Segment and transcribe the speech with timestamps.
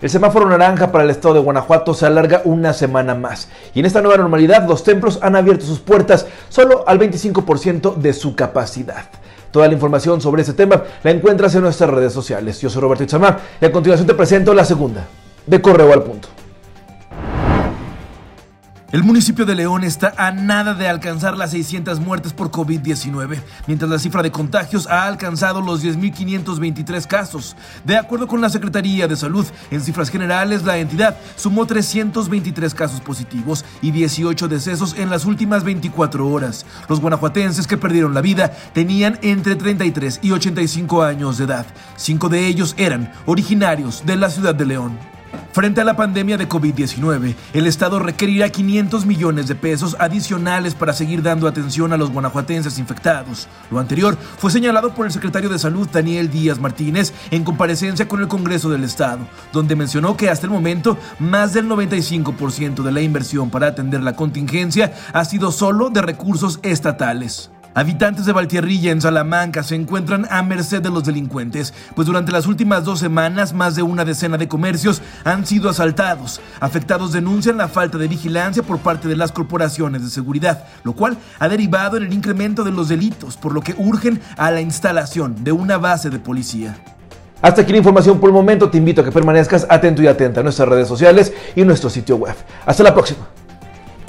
[0.00, 3.86] El semáforo naranja para el estado de Guanajuato se alarga una semana más y en
[3.86, 9.06] esta nueva normalidad los templos han abierto sus puertas solo al 25% de su capacidad.
[9.50, 12.60] Toda la información sobre este tema la encuentras en nuestras redes sociales.
[12.60, 15.04] Yo soy Roberto Itzamar y a continuación te presento la segunda,
[15.44, 16.28] de Correo al Punto.
[18.90, 23.90] El municipio de León está a nada de alcanzar las 600 muertes por COVID-19, mientras
[23.90, 27.54] la cifra de contagios ha alcanzado los 10.523 casos.
[27.84, 33.02] De acuerdo con la Secretaría de Salud, en cifras generales la entidad sumó 323 casos
[33.02, 36.64] positivos y 18 decesos en las últimas 24 horas.
[36.88, 41.66] Los guanajuatenses que perdieron la vida tenían entre 33 y 85 años de edad.
[41.96, 45.17] Cinco de ellos eran originarios de la ciudad de León.
[45.58, 50.92] Frente a la pandemia de COVID-19, el Estado requerirá 500 millones de pesos adicionales para
[50.92, 53.48] seguir dando atención a los guanajuatenses infectados.
[53.68, 58.20] Lo anterior fue señalado por el secretario de Salud Daniel Díaz Martínez en comparecencia con
[58.20, 63.00] el Congreso del Estado, donde mencionó que hasta el momento más del 95% de la
[63.00, 67.50] inversión para atender la contingencia ha sido solo de recursos estatales.
[67.78, 72.48] Habitantes de Valtierrilla en Salamanca se encuentran a merced de los delincuentes, pues durante las
[72.48, 76.40] últimas dos semanas más de una decena de comercios han sido asaltados.
[76.58, 81.18] Afectados denuncian la falta de vigilancia por parte de las corporaciones de seguridad, lo cual
[81.38, 85.44] ha derivado en el incremento de los delitos, por lo que urgen a la instalación
[85.44, 86.76] de una base de policía.
[87.40, 88.68] Hasta aquí la información por el momento.
[88.68, 92.16] Te invito a que permanezcas atento y atenta a nuestras redes sociales y nuestro sitio
[92.16, 92.34] web.
[92.66, 93.37] Hasta la próxima.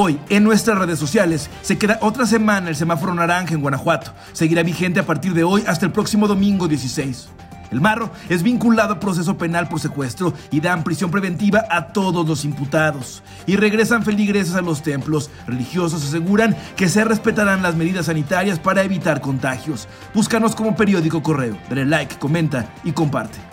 [0.00, 4.12] Hoy, en nuestras redes sociales, se queda otra semana el semáforo naranja en Guanajuato.
[4.32, 7.28] Seguirá vigente a partir de hoy hasta el próximo domingo 16.
[7.72, 12.24] El marro es vinculado a proceso penal por secuestro y dan prisión preventiva a todos
[12.28, 13.24] los imputados.
[13.44, 15.30] Y regresan feligreses a los templos.
[15.48, 19.88] Religiosos aseguran que se respetarán las medidas sanitarias para evitar contagios.
[20.14, 21.58] Búscanos como periódico correo.
[21.68, 23.47] Dale like, comenta y comparte.